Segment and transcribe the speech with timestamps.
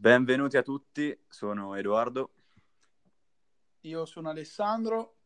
[0.00, 2.30] Benvenuti a tutti, sono Edoardo.
[3.80, 5.16] Io sono Alessandro.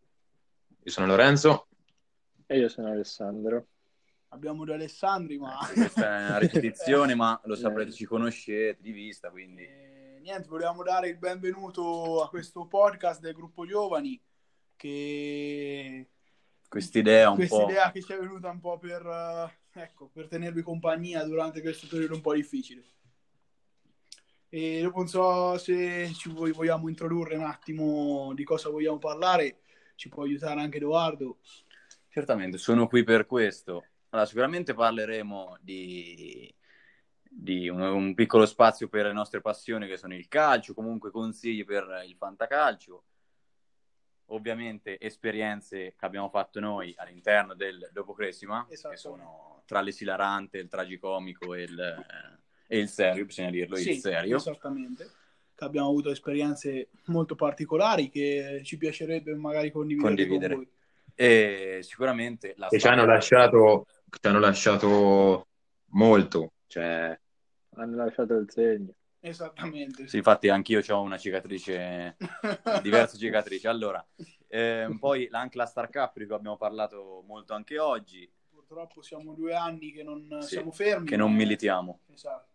[0.82, 1.68] Io sono Lorenzo.
[2.44, 3.68] E io sono Alessandro.
[4.30, 5.58] Abbiamo due Alessandri, ma...
[5.72, 9.62] Questa è una ripetizione, ma lo saprete, ci conoscete di vista, quindi...
[9.62, 14.20] E, niente, volevamo dare il benvenuto a questo podcast del gruppo Giovani,
[14.74, 16.08] che...
[16.68, 17.70] Quest'idea un Questa po'...
[17.70, 21.86] idea che ci è venuta un po' per, eh, ecco, per tenervi compagnia durante questo
[21.86, 22.84] periodo un po' difficile.
[24.56, 29.62] E dopo non so se ci vogliamo introdurre un attimo di cosa vogliamo parlare,
[29.96, 31.38] ci può aiutare anche Edoardo.
[32.08, 33.84] Certamente, sono qui per questo.
[34.10, 36.54] Allora, sicuramente parleremo di,
[37.20, 41.64] di un, un piccolo spazio per le nostre passioni che sono il calcio, comunque consigli
[41.64, 43.04] per il fantacalcio,
[44.26, 48.96] ovviamente esperienze che abbiamo fatto noi all'interno del Dopocresima, che Esatto.
[48.96, 54.36] sono tra l'esilarante, il tragicomico e il, e il serio, bisogna dirlo, Sì, il serio.
[54.36, 55.10] Esattamente.
[55.54, 60.54] Che abbiamo avuto esperienze molto particolari che ci piacerebbe magari condividere, Condividere.
[60.54, 60.72] con voi.
[61.14, 65.46] E sicuramente la Che ci hanno lasciato, ci hanno lasciato
[65.90, 66.54] molto.
[66.66, 67.16] Cioè,
[67.76, 68.92] Hanno lasciato il segno.
[69.20, 70.08] Esattamente.
[70.08, 72.16] Sì, infatti anch'io ho una cicatrice,
[72.82, 73.66] diverse cicatrici.
[73.68, 74.04] Allora,
[74.48, 79.34] ehm, poi anche la Star Cup di cui abbiamo parlato molto anche oggi, Purtroppo siamo
[79.34, 81.06] due anni che non Sì, siamo fermi.
[81.06, 82.00] che non ma- militiamo.
[82.12, 82.53] Esatto.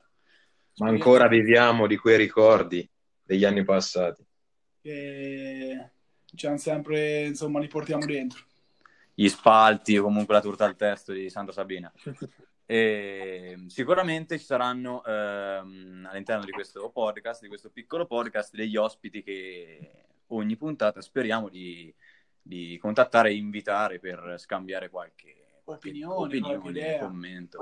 [0.79, 2.87] Ma ancora viviamo di quei ricordi
[3.23, 4.25] degli anni passati.
[4.81, 5.89] Che
[6.35, 8.43] ci hanno sempre, insomma, li portiamo dentro.
[9.13, 11.91] Gli spalti o comunque la torta al testo di Santa Sabina.
[12.71, 19.23] E sicuramente ci saranno ehm, all'interno di questo podcast, di questo piccolo podcast, degli ospiti
[19.23, 21.91] che ogni puntata speriamo di,
[22.39, 26.99] di contattare e invitare per scambiare qualche, qualche Opinione, qualche idea.
[26.99, 27.59] commento.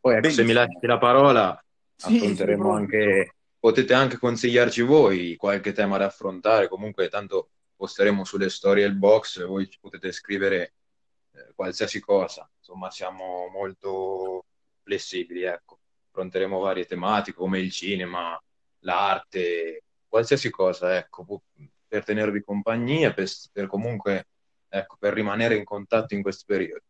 [0.00, 1.64] Poi, ecco, se mi lasci la parola,
[1.96, 3.32] Sì, affronteremo anche.
[3.58, 6.68] Potete anche consigliarci voi qualche tema da affrontare.
[6.68, 10.74] Comunque, tanto posteremo sulle storie il box, voi ci potete scrivere
[11.32, 12.48] eh, qualsiasi cosa.
[12.58, 14.44] Insomma, siamo molto
[14.82, 15.78] flessibili, ecco.
[16.10, 18.40] Affronteremo varie tematiche come il cinema,
[18.80, 21.42] l'arte, qualsiasi cosa, ecco,
[21.86, 24.26] per tenervi compagnia, per, per comunque,
[24.68, 26.82] ecco, per rimanere in contatto in questo periodo.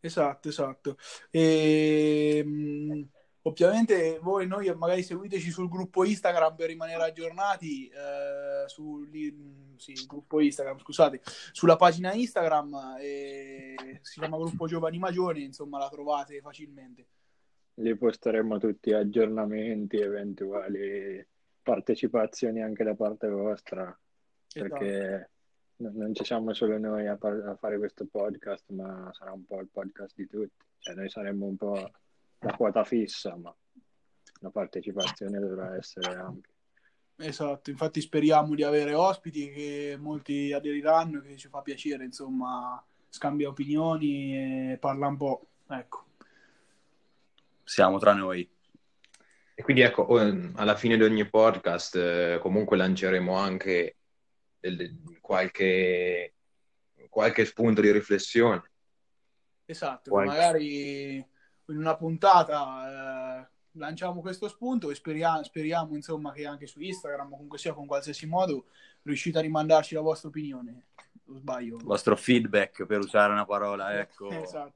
[0.00, 0.96] Esatto, esatto.
[1.30, 3.08] E, mh,
[3.42, 9.08] ovviamente voi noi magari seguiteci sul gruppo Instagram per rimanere aggiornati eh, sul
[9.76, 11.20] sì, il gruppo Instagram, scusate,
[11.52, 17.06] sulla pagina Instagram eh, si chiama Gruppo Giovani Magioni, insomma la trovate facilmente.
[17.74, 21.24] Lì posteremo tutti aggiornamenti, eventuali
[21.62, 23.96] partecipazioni anche da parte vostra,
[24.52, 24.78] Esatto.
[24.78, 25.30] perché
[25.78, 29.44] non non ci siamo solo noi a, par- a fare questo podcast, ma sarà un
[29.44, 30.64] po' il podcast di tutti.
[30.78, 31.90] Cioè, noi saremo un po'
[32.40, 33.54] la quota fissa, ma
[34.40, 36.52] la partecipazione dovrà essere ampia.
[37.18, 43.48] Esatto, infatti speriamo di avere ospiti che molti aderiranno, che ci fa piacere, insomma, scambia
[43.48, 46.04] opinioni e parla un po', ecco.
[47.64, 48.48] Siamo tra noi.
[49.54, 50.06] E quindi ecco,
[50.54, 53.96] alla fine di ogni podcast eh, comunque lanceremo anche
[55.20, 56.34] qualche,
[57.08, 58.62] qualche spunto di riflessione.
[59.64, 66.46] Esatto, Qualche- magari in una puntata eh, lanciamo questo spunto e speriamo, speriamo insomma che
[66.46, 68.66] anche su Instagram o comunque sia con qualsiasi modo
[69.02, 70.86] riuscite a rimandarci la vostra opinione.
[71.26, 71.78] O sbaglio?
[71.78, 74.74] Il vostro feedback, per usare una parola, ecco, Esatto.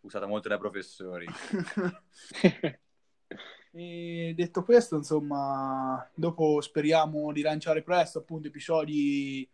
[0.00, 1.26] usata molto dai professori.
[3.72, 9.46] E detto questo, insomma, dopo speriamo di lanciare presto appunto episodi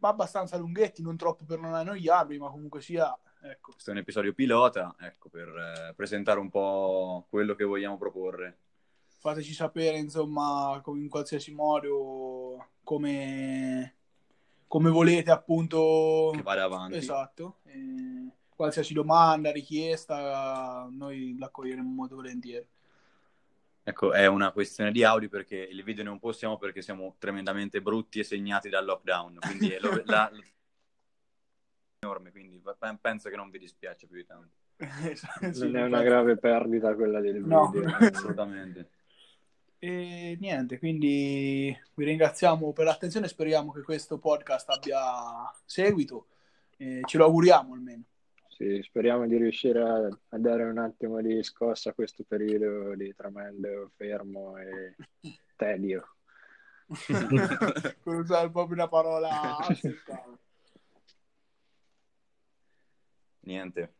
[0.00, 4.32] abbastanza lunghetti, non troppo per non annoiarvi, ma comunque sia, ecco, Questo è un episodio
[4.32, 8.58] pilota, ecco, per eh, presentare un po' quello che vogliamo proporre.
[9.18, 13.96] fateci sapere, insomma, in qualsiasi modo come,
[14.68, 16.96] come volete appunto Che vada avanti.
[16.96, 17.58] Esatto.
[17.64, 22.66] Eh, qualsiasi domanda, richiesta, noi l'accoglieremo molto volentieri.
[23.86, 28.18] Ecco, è una questione di audio perché il video non possiamo perché siamo tremendamente brutti
[28.18, 30.42] e segnati dal lockdown, quindi è lo- la- la-
[32.00, 34.54] enorme, quindi pe- penso che non vi dispiace più di tanto.
[35.52, 37.70] Sì, Non è una grave perdita quella del No.
[37.70, 37.94] video.
[37.96, 38.88] Assolutamente.
[39.78, 44.98] E niente, quindi vi ringraziamo per l'attenzione, speriamo che questo podcast abbia
[45.66, 46.28] seguito,
[46.78, 48.02] e ce lo auguriamo almeno.
[48.56, 53.12] Sì, speriamo di riuscire a, a dare un attimo di scossa a questo periodo di
[53.12, 54.94] tremendo fermo e
[55.56, 56.16] tedio.
[56.86, 59.56] per usare proprio una parola.
[63.40, 63.94] Niente.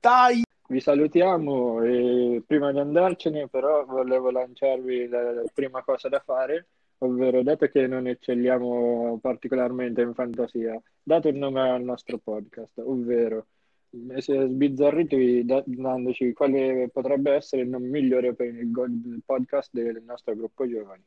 [0.00, 0.42] Dai!
[0.70, 6.68] vi salutiamo e prima di andarcene però volevo lanciarvi la, la prima cosa da fare,
[7.02, 13.46] ovvero dato che non eccelliamo particolarmente in fantasia, date il nome al nostro podcast, ovvero
[13.90, 21.02] sbizzarritevi dandoci quale potrebbe essere il nome migliore per il podcast del nostro gruppo giovani.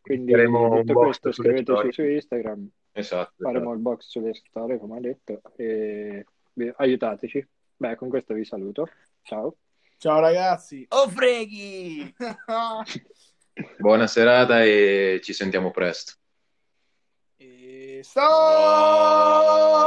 [0.00, 3.74] Quindi Faremo detto questo scriveteci su Instagram, esatto, faremo esatto.
[3.74, 6.24] il box sulle storie come ha detto e
[6.76, 7.46] aiutateci.
[7.76, 8.88] Beh, con questo vi saluto.
[9.22, 9.56] Ciao.
[9.98, 10.86] Ciao ragazzi.
[10.88, 12.12] Oh freghi!
[13.78, 16.14] Buona serata e ci sentiamo presto.
[17.98, 19.78] e sta...